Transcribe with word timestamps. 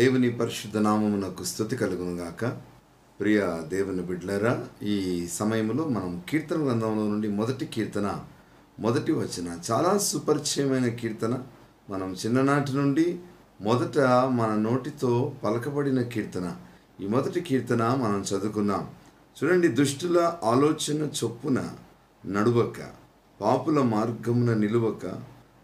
దేవుని 0.00 0.30
పరిశుద్ధ 0.30 0.76
నామమునకు 0.76 1.44
స్థుతి 1.44 1.76
కలుగును 1.76 2.16
గాక. 2.16 2.44
ప్రియ 3.20 3.40
దేవుని 3.68 4.02
బిడ్లరా 4.02 4.66
ఈ 4.82 5.26
సమయంలో 5.32 5.84
మనం 5.84 6.22
కీర్తన 6.28 6.56
గ్రంథంలో 6.56 7.02
నుండి 7.08 7.28
మొదటి 7.28 7.66
కీర్తన 7.66 8.20
మొదటి 8.78 9.12
వచ్చిన 9.12 9.58
చాలా 9.70 9.98
సుపరిచయమైన 9.98 10.88
కీర్తన 10.88 11.38
మనం 11.90 12.12
చిన్ననాటి 12.12 12.72
నుండి 12.72 13.18
మొదట 13.60 13.98
మన 14.38 14.54
నోటితో 14.54 15.32
పలకబడిన 15.44 16.02
కీర్తన. 16.02 16.56
ఈ 17.00 17.06
మొదటి 17.06 17.40
కీర్తన 17.40 17.82
మనం 17.94 18.20
చదువుకున్నాం. 18.20 18.88
చూడండి 19.38 19.68
దుష్టుల 19.68 20.32
ఆలోచన 20.44 21.08
చొప్పున 21.20 21.70
నడువక 22.26 22.88
పాపుల 23.40 23.82
మార్గమున 23.82 24.54
నిలువక 24.54 25.06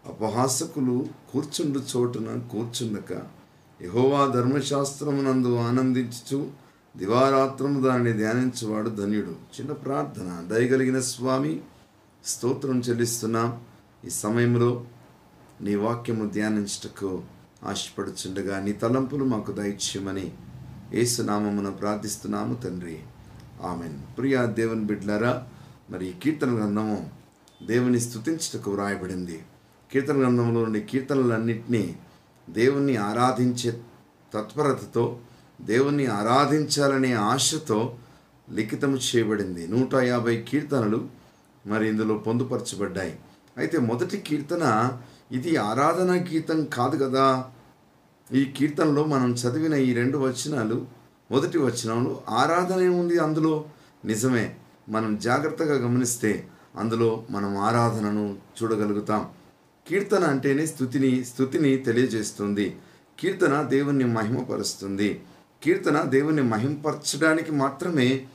అపహాసకులు 0.05 1.07
కూర్చుండు 1.33 1.79
చోటున 1.79 2.39
కూర్చుండక 2.51 3.36
యహోవా 3.81 4.27
ధర్మశాస్త్రమునందు 4.27 5.55
ఆనందించుచు 5.55 6.51
దివారాత్రము 6.97 7.87
దానిని 7.87 8.13
ధ్యానించువాడు 8.13 8.89
ధన్యుడు. 8.89 9.29
చిన్న 9.29 9.71
ప్రార్థన. 9.71 10.47
దయగలిగిన 10.51 10.99
స్వామి 10.99 11.59
స్తోత్రం 12.25 12.79
చెల్లిస్తున్నాం. 12.79 13.61
ఈ 14.05 14.09
సమయంలో 14.09 14.85
నీ 15.61 15.75
వాక్యము 15.75 16.29
ధ్యానించుటకు 16.29 17.23
ఆశపడుచుండగా 17.63 18.59
నీ 18.59 18.71
తలంపులు 18.71 19.25
మాకు 19.25 19.51
దయచేయమని 19.51 20.31
ఏసునామమున 20.93 21.69
ప్రార్థిస్తున్నాము 21.69 22.55
తండ్రి. 22.55 22.99
ఆమెన్. 23.63 24.17
ప్రియా 24.17 24.45
దేవుని 24.45 24.83
బిడ్లారా 24.83 25.47
మరి 25.89 26.09
ఈ 26.09 26.13
కీర్తన 26.13 26.57
గ్రంథము 26.57 27.09
దేవుని 27.67 27.99
స్తుతించుటకు 27.99 28.71
వ్రాయబడింది. 28.71 29.43
కీర్తన 29.91 30.13
గ్రంథంలో 30.13 30.63
నుండి 30.63 30.81
కీర్తనలన్నింటినీ 30.81 31.95
దేవుణ్ణి 32.49 32.95
ఆరాధించే 32.95 33.81
తత్పరతతో 34.33 35.19
దేవుణ్ణి 35.61 36.05
ఆరాధించాలనే 36.05 37.13
ఆశతో 37.13 37.95
లిఖితము 38.53 38.97
చేయబడింది. 38.97 39.67
నూట 39.67 39.95
యాభై 39.95 40.45
కీర్తనలు 40.49 41.07
మరి 41.67 41.89
ఇందులో 41.89 42.17
పొందుపరచబడ్డాయి. 42.17 43.19
అయితే 43.57 43.77
మొదటి 43.77 44.17
కీర్తన 44.17 44.91
ఇది 45.31 45.55
ఆరాధన 45.57 46.11
గీతం 46.11 46.65
కాదు 46.65 47.03
కదా? 47.03 47.51
ఈ 48.33 48.45
కీర్తనలో 48.45 49.05
మనం 49.05 49.33
చదివిన 49.33 49.73
ఈ 49.73 49.93
రెండు 49.93 50.17
వచనాలు 50.17 50.87
మొదటి 51.31 51.57
వచనంలో 51.57 52.21
ఆరాధన 52.29 52.87
ఉంది 52.87 53.17
అందులో? 53.17 53.65
నిజమే 54.05 54.55
మనం 54.89 55.17
జాగ్రత్తగా 55.17 55.75
గమనిస్తే 55.75 56.47
అందులో 56.77 57.23
మనం 57.29 57.57
ఆరాధనను 57.57 58.37
చూడగలుగుతాం. 58.63 59.27
కీర్తన 59.89 60.23
అంటేనే 60.23 60.65
స్థుతిని 60.65 61.25
స్థుతిని 61.25 61.77
తెలియజేస్తుంది. 61.77 62.75
కీర్తన 63.19 63.61
దేవుణ్ణి 63.61 64.05
మహిమపరుస్తుంది. 64.05 65.21
కీర్తన 65.63 66.01
దేవుణ్ణి 66.01 66.41
మహింపరచడానికి 66.41 67.51
మాత్రమే 67.51 68.27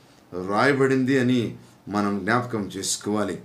రాయబడింది 0.47 1.19
అని 1.19 1.57
మనం 1.87 2.19
జ్ఞాపకం 2.19 2.71
చేసుకోవాలి. 2.77 3.41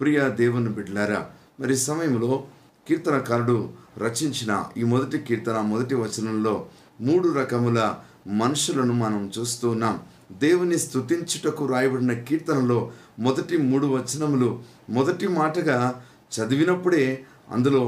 ప్రియ 0.00 0.28
దేవుని 0.28 0.68
బిడ్లారా 0.68 1.30
మరి 1.60 1.76
సమయంలో 1.76 2.44
కీర్తనకారుడు 2.88 3.70
రచించిన 3.98 4.64
ఈ 4.76 4.82
మొదటి 4.82 5.18
కీర్తన 5.18 5.60
మొదటి 5.60 5.94
వచనంలో 5.94 6.66
మూడు 7.00 7.28
రకముల 7.28 7.94
మనుషులను 8.26 8.92
మనం 8.92 9.32
చూస్తూ 9.38 9.70
ఉన్నాం. 9.70 10.00
దేవుని 10.32 10.78
స్థుతించుటకు 10.78 11.66
రాయబడిన 11.66 12.12
కీర్తనలో 12.12 12.92
మొదటి 13.18 13.56
మూడు 13.56 13.86
వచనములు 13.86 14.62
మొదటి 14.90 15.28
మాటగా 15.28 16.04
చదివినప్పుడే 16.32 17.24
అందులో 17.50 17.82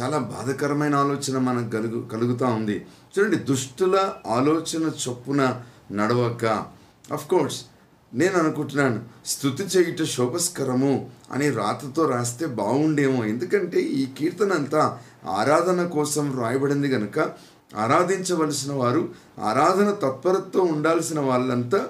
చాలా 0.00 0.18
బాధకరమైన 0.18 0.94
ఆలోచన 0.94 1.38
మనకు 1.38 1.70
కలుగు 1.70 1.98
కలుగుతూ 2.02 2.46
ఉంది. 2.46 2.76
చూడండి 3.12 3.36
దుష్టుల 3.36 3.96
ఆలోచన 4.26 4.84
చొప్పున 5.02 5.42
నడవక 5.92 6.44
కోర్స్ 7.26 7.60
నేను 8.12 8.36
అనుకుంటున్నాను 8.38 8.98
స్థుతి 9.24 9.64
చేయుట 9.64 10.02
శోభస్కరము 10.02 10.92
అని 11.32 11.50
రాతతో 11.50 12.02
రాస్తే 12.10 12.46
బాగుండేమో 12.46 13.24
ఎందుకంటే 13.24 13.80
ఈ 13.80 14.06
కీర్తన 14.18 14.52
అంతా 14.52 14.82
ఆరాధన 15.30 15.86
కోసం 15.86 16.40
రాయబడింది 16.40 16.88
కనుక 16.88 17.18
ఆరాధించవలసిన 17.76 18.72
వారు 18.72 19.02
ఆరాధన 19.42 19.90
తత్పరతో 20.02 20.62
ఉండాల్సిన 20.62 21.20
వాళ్ళంతా 21.20 21.80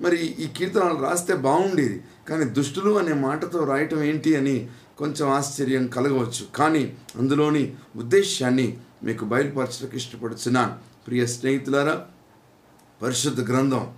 మరి 0.00 0.16
ఈ 0.38 0.46
కీర్తనలు 0.48 0.98
రాస్తే 0.98 1.34
బాగుండేది 1.34 1.98
కానీ 2.28 2.44
దుష్టులు 2.44 2.92
అనే 2.98 3.12
మాటతో 3.12 3.64
రాయటం 3.64 4.02
ఏంటి 4.02 4.36
అని 4.36 4.56
కొంచెం 4.98 5.28
ఆశ్చర్యం 5.28 5.86
కలగవచ్చు. 5.86 6.44
కానీ 6.54 6.92
అందులోని 7.18 7.74
ఉద్దేశాన్ని 7.96 8.78
మీకు 9.04 9.24
బయలుపరచడానికి 9.24 9.96
ఇష్టపడుచున్నాను. 9.96 10.74
ప్రియ 11.06 11.26
స్నేహితులారా 11.26 12.06
పరిశుద్ధ 13.02 13.40
గ్రంథం 13.50 13.92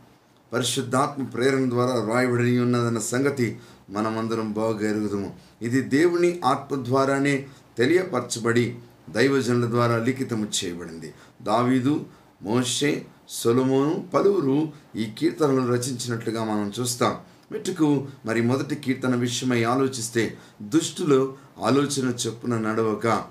పరిశుద్ధాత్మ 0.53 1.25
ప్రేరణ 1.25 1.71
ద్వారా 1.71 2.07
రాయబడి 2.13 2.59
ఉన్నదన్న 2.59 2.99
సంగతి 2.99 3.59
మనమందరం 3.91 4.53
బాగా 4.53 4.91
ఎరుగుదము. 4.91 5.37
ఇది 5.63 5.81
దేవుని 5.81 6.41
ఆత్మ 6.45 6.85
ద్వారానే 6.85 7.47
తెలియపరచబడి 7.79 8.79
దైవజనుల 9.11 9.71
ద్వారా 9.71 9.97
లిఖితము 9.99 10.47
చేయబడింది. 10.47 11.15
దావీదు 11.43 12.07
మోషే 12.43 13.07
సొలమోను 13.29 14.09
పలువురు 14.15 14.73
ఈ 14.97 15.05
కీర్తనలు 15.19 15.73
రచించినట్లుగా 15.73 16.45
మనం 16.45 16.73
చూస్తాం. 16.81 17.17
మెట్టుకు 17.53 18.07
మరి 18.27 18.43
మొదటి 18.43 18.75
కీర్తన 18.75 19.15
విషయమై 19.15 19.63
ఆలోచిస్తే 19.63 20.39
దుష్టులు 20.63 21.35
ఆలోచన 21.59 22.13
చొప్పున 22.27 22.59
నడవక. 22.59 23.25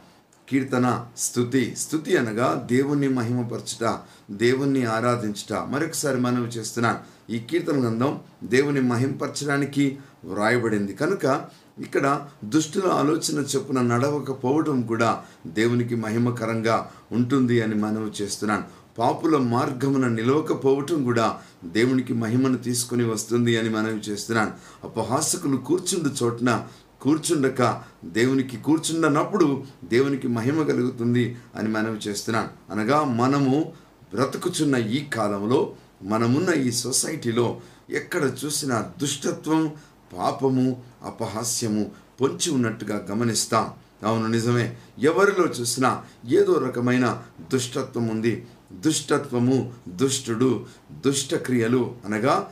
కీర్తన 0.50 1.06
స్థుతి 1.18 1.76
స్థుతి 1.76 2.18
అనగా 2.18 2.68
దేవుణ్ణి 2.72 3.08
మహిమపరచుట 3.08 3.98
దేవుణ్ణి 4.32 4.86
ఆరాధించుట. 4.86 5.54
మరొకసారి 5.54 6.20
మనవి 6.20 6.48
చేస్తున్నాను 6.48 7.00
ఈ 7.32 7.40
కీర్తన 7.40 7.82
గ్రంథం 7.82 8.20
దేవుని 8.44 8.82
మహింపరచడానికి 8.82 9.98
వ్రాయబడింది. 10.26 10.94
కనుక 10.94 11.46
ఇక్కడ 11.80 12.22
దుష్టుల 12.46 12.92
ఆలోచన 12.92 13.40
చొప్పున 13.40 13.82
నడవకపోవడం 13.82 14.82
కూడా 14.82 15.24
దేవునికి 15.48 15.96
మహిమకరంగా 15.96 16.92
ఉంటుంది 17.12 17.62
అని 17.62 17.76
మనవి 17.76 18.24
చేస్తున్నాను. 18.24 18.85
పాపుల 18.98 19.38
మార్గమున 19.38 20.08
నిలవకపోవటం 20.08 21.04
కూడా 21.04 21.42
దేవునికి 21.66 22.14
మహిమను 22.14 22.58
తీసుకుని 22.58 23.06
వస్తుంది 23.06 23.58
అని 23.58 23.70
మనవి 23.70 24.00
చేస్తున్నాను. 24.00 24.52
అపహాసకులు 24.84 25.58
కూర్చుండు 25.58 26.24
చోటున 26.24 26.68
కూర్చుండక 27.02 27.82
దేవునికి 28.06 28.58
కూర్చుండనప్పుడు 28.58 29.64
దేవునికి 29.84 30.28
మహిమ 30.28 30.64
కలుగుతుంది 30.64 31.36
అని 31.56 31.70
మనవి 31.70 31.98
చేస్తున్నాను. 31.98 32.50
అనగా 32.72 33.04
మనము 33.04 33.74
బ్రతుకుచున్న 34.14 34.76
ఈ 34.76 35.06
కాలంలో 35.06 35.76
మనమున్న 36.04 36.54
ఈ 36.54 36.72
సొసైటీలో 36.72 37.62
ఎక్కడ 37.90 38.32
చూసినా 38.46 38.92
దుష్టత్వం 39.02 39.74
పాపము 40.18 40.84
అపహాస్యము 41.04 41.92
పొంచి 42.22 42.52
ఉన్నట్టుగా 42.52 43.08
గమనిస్తాం. 43.12 43.70
అవును 44.08 44.28
నిజమే. 44.28 44.78
ఎవరిలో 45.00 45.48
చూసినా 45.48 46.04
ఏదో 46.28 46.54
రకమైన 46.54 47.22
దుష్టత్వం 47.54 48.08
ఉంది. 48.08 48.46
దుష్టత్వము 48.72 49.74
దుష్టుడు 49.90 50.66
దుష్టక్రియలు 51.06 51.96
అనగా 52.06 52.52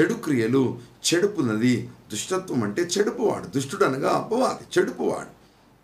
చెడు 0.00 0.14
క్రియలు 0.14 0.78
చెడుపునది 1.14 1.90
దుష్టత్వం 2.12 2.62
అంటే 2.62 2.82
చెడుపువాడు. 2.82 3.46
దుష్టుడు 3.46 3.84
అనగా 3.84 4.10
అపవాది 4.10 4.80
చెడుపువాడు. 4.80 5.36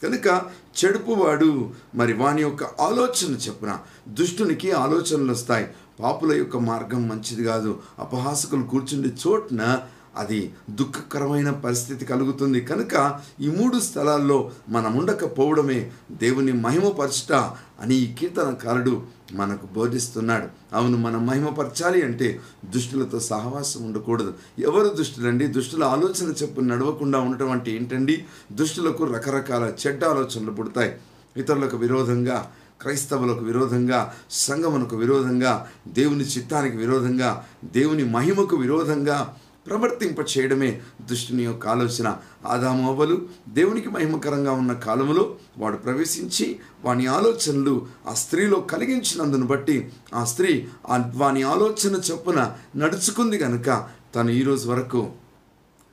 కనుక 0.07 0.43
చెడుపువాడు 0.85 1.71
మరి 1.95 2.13
వాని 2.13 2.43
యొక్క 2.43 2.65
ఆలోచన 2.65 3.33
చెప్పున 3.33 3.79
దుష్టునికి 4.09 4.73
ఆలోచనలు 4.73 5.33
వస్తాయి. 5.33 5.69
పాపుల 6.01 6.33
యొక్క 6.33 6.57
మార్గం 6.57 7.09
మంచిది 7.09 7.45
కాదు. 7.45 7.81
అపహాసకులు 7.99 8.63
కూర్చుండే 8.63 9.09
చోటున 9.27 9.79
అది 10.17 10.53
దుఃఖకరమైన 10.71 11.51
పరిస్థితి 11.51 12.05
కలుగుతుంది. 12.05 12.61
కనుక 12.61 13.21
ఈ 13.41 13.49
మూడు 13.49 13.79
స్థలాల్లో 13.79 14.51
మనం 14.69 14.97
ఉండకపోవడమే 14.97 15.91
దేవుని 16.11 16.53
మహిమపరచుట 16.53 17.33
అని 17.81 17.95
ఈ 17.95 18.13
కీర్తనకారుడు 18.13 19.03
మనకు 19.33 19.67
బోధిస్తున్నాడు. 19.67 20.49
అవును 20.73 20.99
మనం 20.99 21.27
మహిమపరచాలి 21.27 22.03
అంటే 22.03 22.41
దుష్టులతో 22.65 23.21
సహవాసం 23.21 23.85
ఉండకూడదు. 23.85 24.35
ఎవరు 24.59 24.89
దుష్టులండి? 24.89 25.47
దుష్టుల 25.47 25.85
ఆలోచన 25.85 26.33
చెప్పు 26.43 26.61
నడవకుండా 26.61 27.19
ఉండటం 27.19 27.51
అంటే 27.51 27.71
ఏంటండి? 27.73 28.25
దుష్టులకు 28.53 29.05
రకరకాల 29.05 29.73
చెడ్డ 29.87 30.05
ఆలోచనలు 30.05 30.51
పుడతాయి. 30.51 30.95
ఇతరులకు 31.37 31.77
విరోధంగా 31.77 32.53
క్రైస్తవులకు 32.81 33.45
విరోధంగా 33.45 34.15
సంగమునకు 34.31 34.97
విరోధంగా 34.97 35.69
దేవుని 35.89 36.25
చిత్తానికి 36.25 36.77
విరోధంగా 36.77 37.45
దేవుని 37.65 38.05
మహిమకు 38.05 38.57
విరోధంగా 38.57 39.37
ప్రవర్తింప 39.67 40.17
చేయడమే 40.21 40.81
దుష్టుని 41.11 41.45
యొక్క 41.45 41.69
ఆలోచన. 41.69 42.17
ఆదామోబలు 42.47 43.29
దేవునికి 43.49 43.89
మహిమకరంగా 43.89 44.53
ఉన్న 44.53 44.73
కాలంలో 44.73 45.37
వాడు 45.59 45.77
ప్రవేశించి 45.77 46.59
వాని 46.85 47.07
ఆలోచనలు 47.07 47.87
ఆ 48.09 48.15
స్త్రీలో 48.15 48.61
కలిగించినందును 48.61 49.47
బట్టి 49.47 49.93
ఆ 50.15 50.25
స్త్రీ 50.25 50.69
ఆ 50.91 51.11
వాని 51.15 51.43
ఆలోచన 51.43 52.01
చొప్పున 52.11 52.55
నడుచుకుంది 52.77 53.39
కనుక 53.39 53.89
తను 54.15 54.31
ఈరోజు 54.31 54.71
వరకు 54.71 55.22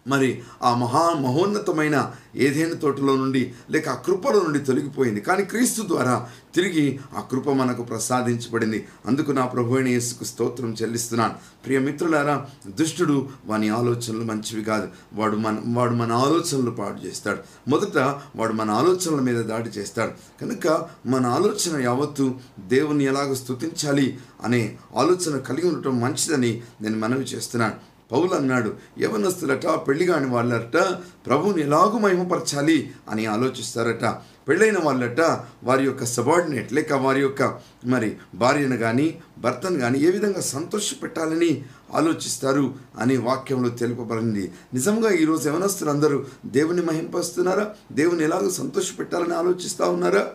మరి 0.08 0.42
ఆ 0.64 0.76
మహా 0.76 1.14
మహోన్నతమైన 1.14 2.12
ఏదైనా 2.36 2.74
తోటలో 2.74 3.16
నుండి 3.16 3.54
లేక 3.72 3.90
ఆ 3.90 3.96
కృపలో 3.96 4.40
నుండి 4.40 4.60
తొలగిపోయింది. 4.60 5.22
కానీ 5.22 5.44
క్రీస్తు 5.44 5.82
ద్వారా 5.88 6.30
తిరిగి 6.56 7.00
ఆ 7.18 7.22
కృప 7.22 7.50
మనకు 7.50 7.84
ప్రసాదించబడింది. 7.84 8.88
అందుకు 9.06 9.32
నా 9.32 9.46
ప్రభువైన 9.46 9.88
యేసుకు 9.88 10.24
స్తోత్రం 10.24 10.76
చెల్లిస్తున్నాను. 10.82 11.36
ప్రియ 11.66 11.80
మిత్రులారా 11.80 12.46
దుష్టుడు 12.68 13.30
వాని 13.46 13.70
ఆలోచనలు 13.70 14.24
మంచివి 14.24 14.64
కాదు. 14.64 14.88
వాడు 15.14 15.36
మన 15.36 15.58
వాడు 15.68 15.94
మన 15.94 16.12
ఆలోచనలు 16.12 16.72
పాడు 16.72 17.08
చేస్తాడు. 17.08 17.70
మొదట 17.70 17.98
వాడు 18.36 18.54
మన 18.54 18.72
ఆలోచనల 18.72 19.20
మీద 19.20 19.44
దాడి 19.44 19.70
చేస్తాడు. 19.70 20.12
కనుక 20.42 20.90
మన 21.06 21.26
ఆలోచన 21.28 21.82
యావత్తు 21.82 22.36
దేవుని 22.60 23.04
ఎలాగో 23.04 23.36
స్తుతించాలి 23.36 24.18
అనే 24.44 24.78
ఆలోచన 24.96 25.38
కలిగి 25.38 25.68
ఉండటం 25.68 26.00
మంచిదని 26.00 26.62
నేను 26.82 26.98
మనవి 27.00 27.24
చేస్తున్నాను. 27.24 27.90
పౌలు 28.12 28.34
అన్నాడు 28.34 28.74
యవనస్తులట 29.00 29.66
పెళ్ళిగాని 29.68 30.30
వాళ్ళట 30.30 30.78
ప్రభువుని 31.26 31.62
ఎలాగూ 31.62 31.98
మహిమపరచాలి 31.98 32.92
అని 33.10 33.26
ఆలోచిస్తారట. 33.26 34.06
పెళ్ళైన 34.48 34.78
వాళ్ళట 34.78 35.22
వారి 35.64 35.84
యొక్క 35.84 36.04
సబార్డినేట్ 36.06 36.74
లేక 36.74 36.94
వారి 36.94 37.22
యొక్క 37.22 37.60
మరి 37.86 38.18
భార్యను 38.36 38.78
కానీ 38.78 39.18
భర్తను 39.38 39.80
కానీ 39.80 40.00
ఏ 40.00 40.12
విధంగా 40.12 40.42
సంతోష 40.42 40.94
పెట్టాలని 41.04 41.64
ఆలోచిస్తారు 41.94 42.76
అనే 43.00 43.18
వాక్యంలో 43.18 43.70
తెలుపబడింది. 43.70 44.52
నిజంగా 44.74 45.12
ఈరోజు 45.12 45.50
యవనస్తులందరూ 45.50 46.26
దేవుని 46.46 46.82
మహింపరుస్తున్నారా 46.82 47.76
దేవుని 47.92 48.24
ఎలాగో 48.24 48.50
సంతోష 48.50 48.92
పెట్టాలని 49.00 49.34
ఆలోచిస్తూ 49.34 49.92
ఉన్నారా? 49.92 50.28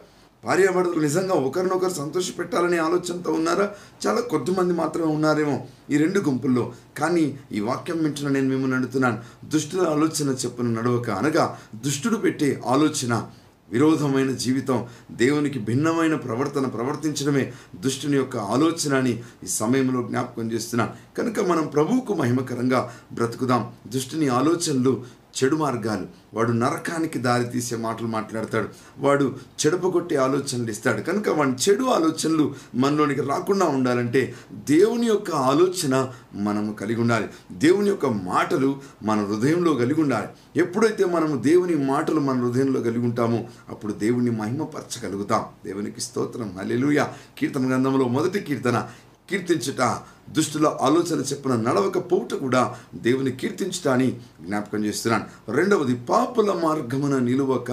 భార్యాభర్తలు 0.44 1.00
నిజంగా 1.00 1.34
ఒకరినొకరు 1.34 1.94
సంతోష 1.94 2.30
పెట్టాలనే 2.38 2.78
ఆలోచనతో 2.78 3.32
ఉన్నారా? 3.32 3.70
చాలా 4.06 4.20
కొద్ది 4.20 4.50
మంది 4.50 4.74
మాత్రమే 4.74 5.06
ఉన్నారేమో 5.06 5.66
ఈ 5.90 5.96
రెండు 5.96 6.20
గుంపుల్లో. 6.20 6.72
కానీ 6.98 7.38
ఈ 7.52 7.60
వాక్యం 7.60 8.02
వింటున్న 8.02 8.28
నేను 8.28 8.48
మిమ్మల్ని 8.48 8.76
అడుగుతున్నాను. 8.76 9.18
దుష్టుల 9.48 9.80
ఆలోచన 9.88 10.28
చెప్పున 10.28 10.66
నడవక 10.66 11.10
అనగా 11.10 11.58
దుష్టుడు 11.74 12.16
పెట్టే 12.16 12.62
ఆలోచన 12.66 13.26
విరోధమైన 13.70 14.30
జీవితం 14.30 14.86
దేవునికి 15.10 15.58
భిన్నమైన 15.58 16.14
ప్రవర్తన 16.14 16.66
ప్రవర్తించడమే 16.66 17.52
దుష్టుని 17.76 18.16
యొక్క 18.16 18.36
ఆలోచన 18.36 18.94
అని 18.94 19.22
ఈ 19.44 19.46
సమయంలో 19.46 20.02
జ్ఞాపకం 20.02 20.52
చేస్తున్నాను. 20.52 20.92
కనుక 21.18 21.40
మనం 21.40 21.66
ప్రభువుకు 21.66 22.14
మహిమకరంగా 22.14 22.92
బ్రతుకుదాం. 23.12 23.72
దుష్టుని 23.86 24.28
ఆలోచనలు 24.28 25.04
చెడు 25.42 25.56
మార్గాలు. 25.56 26.06
వాడు 26.34 26.52
నరకానికి 26.52 27.18
దారి 27.18 27.44
తీసే 27.44 27.76
మాటలు 27.76 28.06
మాట్లాడతాడు. 28.06 28.68
వాడు 28.98 29.36
చెడుపగొట్టే 29.66 30.16
ఆలోచనలు 30.16 30.70
ఇస్తాడు. 30.70 31.00
కనుక 31.00 31.28
వాడి 31.28 31.70
చెడు 31.70 31.84
ఆలోచనలు 31.84 32.54
మనలోనికి 32.74 33.20
రాకుండా 33.20 33.66
ఉండాలంటే 33.66 34.34
దేవుని 34.52 35.06
యొక్క 35.06 35.30
ఆలోచన 35.34 36.12
మనము 36.34 36.72
కలిగి 36.72 37.00
ఉండాలి. 37.00 37.28
దేవుని 37.52 37.88
యొక్క 37.88 38.06
మాటలు 38.06 38.78
మన 39.02 39.24
హృదయంలో 39.24 39.74
కలిగి 39.74 40.02
ఉండాలి. 40.02 40.26
ఎప్పుడైతే 40.60 41.04
మనము 41.04 41.36
దేవుని 41.36 41.74
మాటలు 41.74 42.20
మన 42.20 42.40
హృదయంలో 42.40 42.80
కలిగి 42.80 42.98
ఉంటామో 42.98 43.44
అప్పుడు 43.68 43.92
దేవుని 43.92 44.30
మహిమపరచగలుగుతాం. 44.30 45.44
దేవునికి 45.64 46.00
స్తోత్రం. 46.00 46.54
హల్లెలూయా. 46.58 47.12
కీర్తన 47.38 47.68
గ్రంథంలో 47.68 48.08
మొదటి 48.08 48.40
కీర్తన. 48.40 48.88
కీర్తించుట 49.30 49.82
దుష్టుల 50.30 50.66
ఆలోచన 50.80 51.18
చెప్పిన 51.20 51.54
నడవక 51.56 51.98
పోవుట 52.12 52.34
కూడా 52.34 52.62
దేవుని 52.94 53.32
కీర్తించుట 53.32 53.88
అని 53.88 54.08
జ్ఞాపకం 54.40 54.84
చేస్తున్నాను 54.84 55.52
రెండవది 55.52 55.94
పాపుల 55.94 56.52
మార్గమున 56.64 57.18
నిలువక. 57.18 57.70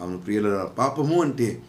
అవును 0.00 0.18
ప్రియుల 0.18 0.68
పాపము 0.78 1.22
అంటే 1.22 1.62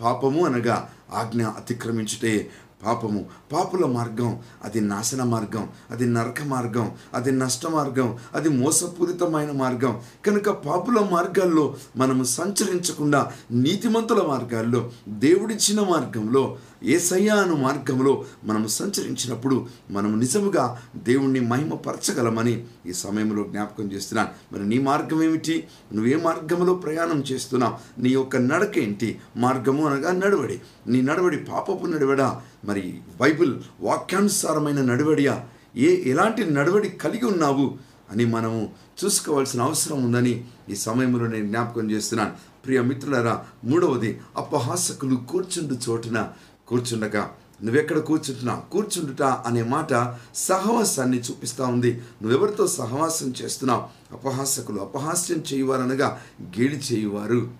పాపము 0.00 0.44
అనగా 0.44 0.76
ఆజ్ఞ 1.12 1.42
అతిక్రమించుటే 1.44 2.50
పాపము. 2.84 3.26
పాపుల 3.52 3.86
మార్గం 3.86 4.38
అది 4.64 4.80
నాశన 4.80 5.22
మార్గం 5.22 5.68
అది 5.90 6.06
నరక 6.06 6.42
మార్గం 6.42 6.92
అది 7.14 7.32
నష్ట 7.32 7.66
మార్గం 7.66 8.18
అది 8.34 8.48
మోసపూరితమైన 8.48 9.50
మార్గం. 9.50 10.00
కనుక 10.26 10.50
పాపుల 10.50 10.94
మార్గాల్లో 11.12 11.74
మనము 11.96 12.24
సంచరించకుండా 12.24 13.32
నీతిమంతుల 13.50 14.22
మార్గాల్లో 14.26 14.90
దేవుడిచ్చిన 15.08 15.80
మార్గంలో 15.80 16.58
ఏ 16.82 17.28
అను 17.28 17.56
మార్గంలో 17.56 18.24
మనము 18.44 18.66
సంచరించినప్పుడు 18.66 19.66
మనము 19.90 20.16
నిజముగా 20.16 20.78
దేవుణ్ణి 20.96 21.40
మహిమపరచగలమని 21.40 22.64
ఈ 22.86 22.92
సమయంలో 22.92 23.44
జ్ఞాపకం 23.44 23.92
చేస్తున్నాను. 23.92 24.28
మరి 24.52 24.68
నీ 24.68 24.78
మార్గం 24.78 25.22
ఏమిటి? 25.22 25.68
నువ్వే 25.94 26.16
మార్గంలో 26.16 26.74
ప్రయాణం 26.74 27.20
చేస్తున్నావు? 27.20 28.00
నీ 28.00 28.08
యొక్క 28.08 28.36
నడక 28.36 28.78
ఏంటి? 28.78 29.20
మార్గము 29.36 29.86
అనగా 29.86 30.12
నడవడి. 30.12 30.60
నీ 30.86 31.00
నడవడి 31.00 31.36
పాపపు 31.36 31.86
నడవడా? 31.86 32.42
మరి 32.72 33.00
బైబిల్ 33.20 33.54
వాక్యానుసారమైన 33.80 34.80
నడవడియా 34.80 35.44
ఏ 35.76 36.10
ఎలాంటి 36.10 36.50
నడవడి 36.50 36.88
కలిగి 36.88 37.24
ఉన్నావు 37.24 37.78
అని 38.10 38.24
మనము 38.24 38.72
చూసుకోవాల్సిన 39.04 39.62
అవసరం 39.62 40.04
ఉందని 40.04 40.44
ఈ 40.70 40.74
సమయంలో 40.74 41.26
నేను 41.26 41.46
జ్ఞాపకం 41.46 41.90
చేస్తున్నాను. 41.90 42.32
ప్రియ 42.64 42.80
మిత్రులరా 42.82 43.44
మూడవది 43.64 44.20
అపహాసకులు 44.36 45.16
కూర్చుండు 45.16 45.90
చోటున 45.90 46.28
కూర్చుండగా. 46.68 47.30
నువ్వెక్కడ 47.62 47.98
కూర్చుంటున్నా 47.98 48.54
కూర్చుండుట 48.72 49.22
అనే 49.22 49.62
మాట 49.62 50.18
సహవాసాన్ని 50.34 51.20
చూపిస్తూ 51.20 51.64
ఉంది. 51.64 52.02
నువ్వెవరితో 52.22 52.66
సహవాసం 52.66 53.34
చేస్తున్నావు? 53.42 53.82
అపహాసకులు 54.12 54.80
అపహాస్యం 54.80 55.44
చేయువారనగా 55.52 56.20
గేలి 56.42 56.80
చేయువారు 56.92 57.50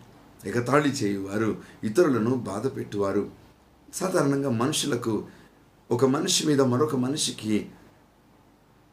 ఎగతాళి 0.45 0.89
చేయువారు 0.89 1.57
ఇతరులను 1.85 2.35
బాధ 2.35 2.77
పెట్టువారు. 2.77 3.42
సాధారణంగా 3.93 4.51
మనుషులకు 4.51 5.27
ఒక 5.91 6.05
మనిషి 6.05 6.47
మీద 6.47 6.61
మరొక 6.61 6.97
మనిషికి 6.97 7.69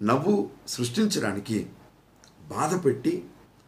నవ్వు 0.01 0.49
సృష్టించడానికి 0.67 1.69
బాధ 2.47 2.85
పెట్టి 2.85 3.25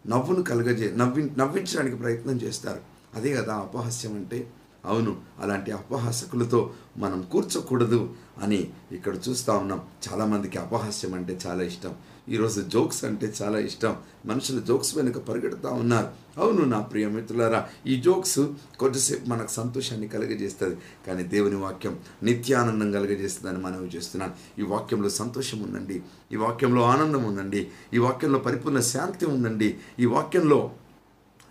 నవ్వును 0.08 0.44
కలగజే 0.44 0.92
నవ్వి 0.96 1.32
నవ్వించడానికి 1.38 1.96
ప్రయత్నం 1.96 2.42
చేస్తారు. 2.42 2.82
అదే 3.14 3.34
కదా 3.34 3.56
అపహాస్యం 3.56 4.14
అంటే? 4.14 4.52
అవును 4.86 5.18
అలాంటి 5.40 5.72
అపహాసకులతో 5.72 6.74
మనం 6.98 7.22
కూర్చోకూడదు 7.32 8.14
అని 8.42 8.72
ఇక్కడ 8.92 9.16
చూస్తూ 9.30 9.54
ఉన్నాం. 9.54 9.82
చాలామందికి 10.12 10.58
అపహాస్యం 10.58 11.14
అంటే 11.14 11.40
చాలా 11.48 11.64
ఇష్టం. 11.64 11.94
ఈరోజు 12.30 12.62
జోక్స్ 12.62 13.06
అంటే 13.06 13.34
చాలా 13.42 13.60
ఇష్టం. 13.60 13.96
మనుషులు 14.26 14.60
జోక్స్ 14.60 14.98
వెనుక 14.98 15.18
పరిగెడుతూ 15.18 15.70
ఉన్నారు. 15.70 16.10
అవును 16.38 16.66
నా 16.66 16.80
ప్రియ 16.80 17.08
మిత్రులారా 17.08 17.70
ఈ 17.88 18.02
జోక్స్ 18.02 18.40
కొద్దిసేపు 18.80 19.30
మనకు 19.30 19.52
సంతోషాన్ని 19.52 20.08
కలుగజేస్తుంది. 20.08 20.78
కానీ 21.08 21.24
దేవుని 21.24 21.56
వాక్యం 21.56 22.00
నిత్యానందం 22.24 22.92
కలుగజేస్తుందని 22.92 23.64
మనవి 23.64 23.88
చేస్తున్నాను. 23.88 24.62
ఈ 24.62 24.64
వాక్యంలో 24.64 25.10
సంతోషం 25.10 25.60
ఉందండి. 25.60 26.02
ఈ 26.32 26.36
వాక్యంలో 26.36 26.82
ఆనందం 26.82 27.24
ఉందండి. 27.24 27.68
ఈ 27.94 27.98
వాక్యంలో 27.98 28.40
పరిపూర్ణ 28.40 28.80
శాంతి 28.80 29.26
ఉందండి. 29.26 29.78
ఈ 30.00 30.06
వాక్యంలో 30.06 30.72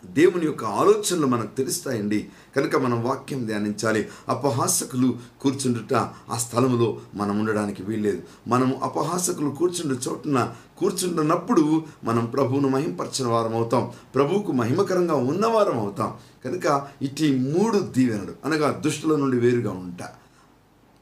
దేవుని 0.04 0.46
యొక్క 0.46 0.64
ఆలోచనలు 0.64 1.26
మనకు 1.26 1.56
తెలుస్తాయండి. 1.56 2.28
కనుక 2.56 2.76
మనం 2.76 3.04
వాక్యం 3.04 3.46
ధ్యానించాలి. 3.46 4.08
అపహాసకులు 4.28 5.18
కూర్చుండుట 5.40 5.94
ఆ 6.30 6.36
స్థలంలో 6.36 6.98
మనం 7.14 7.38
ఉండడానికి 7.38 7.82
వీల్లేదు. 7.82 8.22
మనము 8.48 8.80
అపహాసకులు 8.82 9.50
కూర్చుండు 9.50 9.98
చోటున 10.08 10.52
కూర్చుంటున్నప్పుడు 10.78 11.84
మనం 12.04 12.26
ప్రభువును 12.26 12.68
మహింపరచిన 12.68 13.28
వారం 13.28 13.54
అవుతాం. 13.54 13.90
ప్రభువుకు 14.14 14.52
మహిమకరంగా 14.52 15.14
ఉన్నవారం 15.14 15.78
అవుతాం. 15.78 16.14
కనుక 16.44 16.86
ఇటు 17.02 17.22
మూడు 17.22 17.78
దీవెనలు. 17.78 18.32
అనగా 18.44 18.70
దుష్టుల 18.70 19.16
నుండి 19.16 19.38
వేరుగా 19.38 19.70
ఉంటా 19.70 20.08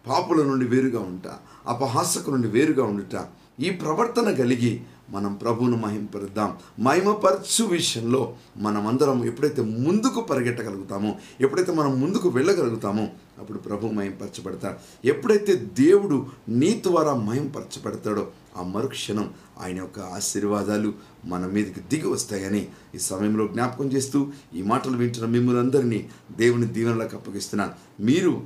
పాపుల 0.09 0.43
నుండి 0.43 0.67
వేరుగా 0.67 1.01
ఉంటా 1.01 1.39
అపహాసకు 1.67 2.31
నుండి 2.31 2.49
వేరుగా 2.49 2.85
ఉండుట 2.85 3.17
ఈ 3.61 3.71
ప్రవర్తన 3.71 4.31
కలిగి 4.31 4.81
మనం 5.11 5.35
ప్రభువును 5.35 5.77
మహింపరుద్దాం. 5.77 6.57
మహిమపరచు 6.79 7.65
విషయంలో 7.65 8.37
మనమందరం 8.57 9.25
ఎప్పుడైతే 9.25 9.63
ముందుకు 9.63 10.21
పరిగెట్టగలుగుతామో 10.21 11.17
ఎప్పుడైతే 11.41 11.73
మనం 11.73 12.01
ముందుకు 12.01 12.29
వెళ్ళగలుగుతామో 12.29 13.09
అప్పుడు 13.39 13.59
ప్రభు 13.59 13.87
మహింపరచబడతాడు. 13.87 15.07
ఎప్పుడైతే 15.07 15.57
దేవుడు 15.57 16.27
నీ 16.49 16.83
ద్వారా 16.87 17.15
మహింపరచబడతాడో 17.15 18.29
ఆ 18.57 18.63
మరుక్షణం 18.63 19.31
ఆయన 19.61 19.77
యొక్క 19.77 20.01
ఆశీర్వాదాలు 20.01 20.93
మన 21.25 21.47
మీదకి 21.47 21.81
దిగి 21.81 22.09
వస్తాయని 22.09 22.69
ఈ 22.95 22.99
సమయంలో 22.99 23.49
జ్ఞాపకం 23.49 23.87
చేస్తూ 23.87 24.27
ఈ 24.55 24.63
మాటలు 24.63 24.97
వింటున్న 24.97 25.27
మిమ్మల్ని 25.27 25.63
అందరినీ 25.63 26.09
దేవుని 26.37 26.67
దీవెనలకు 26.67 27.17
అప్పగిస్తున్నాను. 27.17 27.73
మీరు 28.03 28.43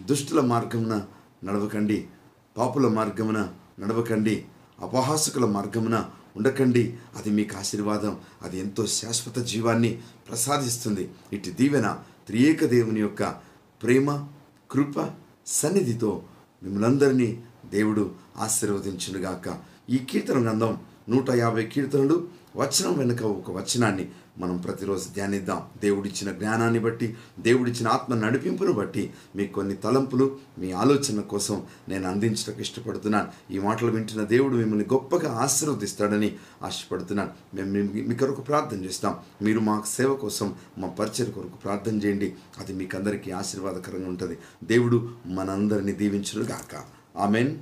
దుష్టుల 0.00 0.40
మార్గమున 0.40 1.02
నడవకండి 1.44 2.04
పాపుల 2.56 2.88
మార్గమున 2.88 3.48
నడవకండి 3.80 4.44
అపహాసుకుల 4.80 5.44
మార్గమున 5.44 6.10
ఉండకండి. 6.36 6.96
అది 7.16 7.30
మీకు 7.30 7.56
ఆశీర్వాదం. 7.56 8.20
అది 8.42 8.58
ఎంతో 8.58 8.86
శాశ్వత 8.86 9.38
జీవాన్ని 9.38 10.02
ప్రసాదిస్తుంది. 10.28 11.10
ఇటు 11.32 11.50
దీవెన 11.50 11.98
త్రియేక 12.26 12.64
దేవుని 12.64 13.00
యొక్క 13.00 13.28
ప్రేమ 13.82 14.26
కృప 14.70 15.10
సన్నిధితో 15.46 16.22
మిమ్మల్ందరినీ 16.62 17.42
దేవుడు 17.70 18.14
ఆశీర్వదించునుగాక. 18.36 19.58
ఈ 19.90 19.96
కీర్తన 19.96 20.42
గ్రంథం 20.42 20.78
నూట 21.08 21.30
యాభై 21.30 21.66
కీర్తనలు 21.66 22.28
వచనం 22.56 22.98
వెనుక 22.98 23.22
ఒక 23.22 23.50
వచనాన్ని 23.50 24.08
మనం 24.38 24.56
ప్రతిరోజు 24.56 25.08
ధ్యానిద్దాం. 25.08 25.62
దేవుడిచ్చిన 25.82 26.32
జ్ఞానాన్ని 26.32 26.78
బట్టి 26.78 27.16
దేవుడిచ్చిన 27.40 27.88
ఆత్మ 27.88 28.14
నడిపింపును 28.14 28.72
బట్టి 28.72 29.12
మీ 29.36 29.46
కొన్ని 29.46 29.74
తలంపులు 29.74 30.38
మీ 30.58 30.72
ఆలోచన 30.72 31.20
కోసం 31.20 31.62
నేను 31.88 32.10
అందించడానికి 32.10 32.62
ఇష్టపడుతున్నాను. 32.62 33.52
ఈ 33.52 33.58
మాటలు 33.58 33.90
వింటున్న 33.90 34.24
దేవుడు 34.24 34.54
మిమ్మల్ని 34.54 34.84
గొప్పగా 34.92 35.32
ఆశీర్వదిస్తాడని 35.32 36.36
ఆశపడుతున్నాను. 36.62 37.30
మేము 37.54 37.70
మీ- 37.70 38.18
కొరకు 38.18 38.40
ప్రార్థన 38.40 38.84
చేస్తాం. 38.84 39.16
మీరు 39.42 39.60
మా 39.60 39.82
సేవ 39.86 40.14
కోసం 40.14 40.54
మా 40.78 40.88
పరిచయ 40.88 41.24
కొరకు 41.24 41.56
ప్రార్థన 41.56 41.96
చేయండి. 41.96 42.34
అది 42.58 42.72
మీకు 42.72 42.96
అందరికీ 42.96 43.30
ఆశీర్వాదకరంగా 43.30 44.08
ఉంటుంది. 44.08 44.38
దేవుడు 44.64 45.10
మనందరినీ 45.26 45.92
దీవించును 45.92 46.44
గాక 46.44 46.84
ఆమెన్. 47.18 47.58